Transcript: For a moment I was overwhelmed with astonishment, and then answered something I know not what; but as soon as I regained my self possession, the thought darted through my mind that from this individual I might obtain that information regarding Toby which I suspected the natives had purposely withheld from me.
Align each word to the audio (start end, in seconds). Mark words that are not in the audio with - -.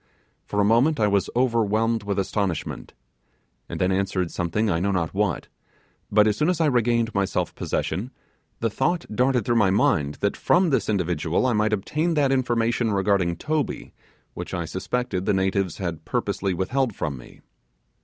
For 0.47 0.59
a 0.59 0.65
moment 0.65 0.99
I 0.99 1.05
was 1.05 1.29
overwhelmed 1.35 2.01
with 2.01 2.17
astonishment, 2.17 2.95
and 3.69 3.79
then 3.79 3.91
answered 3.91 4.31
something 4.31 4.67
I 4.67 4.79
know 4.79 4.89
not 4.89 5.13
what; 5.13 5.47
but 6.11 6.25
as 6.27 6.35
soon 6.35 6.49
as 6.49 6.59
I 6.59 6.65
regained 6.65 7.13
my 7.13 7.23
self 7.25 7.53
possession, 7.53 8.09
the 8.61 8.69
thought 8.71 9.05
darted 9.15 9.45
through 9.45 9.57
my 9.57 9.69
mind 9.69 10.15
that 10.21 10.35
from 10.35 10.71
this 10.71 10.89
individual 10.89 11.45
I 11.45 11.53
might 11.53 11.71
obtain 11.71 12.15
that 12.15 12.31
information 12.31 12.91
regarding 12.91 13.35
Toby 13.35 13.93
which 14.33 14.55
I 14.55 14.65
suspected 14.65 15.27
the 15.27 15.33
natives 15.35 15.77
had 15.77 16.03
purposely 16.03 16.55
withheld 16.55 16.95
from 16.95 17.15
me. 17.15 17.41